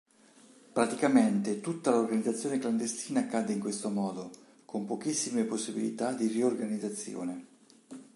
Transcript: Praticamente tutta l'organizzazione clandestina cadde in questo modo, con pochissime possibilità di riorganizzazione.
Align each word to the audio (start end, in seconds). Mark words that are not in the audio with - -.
Praticamente 0.73 1.61
tutta 1.61 1.91
l'organizzazione 1.91 2.57
clandestina 2.57 3.27
cadde 3.27 3.53
in 3.53 3.59
questo 3.59 3.89
modo, 3.89 4.31
con 4.65 4.87
pochissime 4.87 5.43
possibilità 5.43 6.11
di 6.11 6.25
riorganizzazione. 6.25 7.45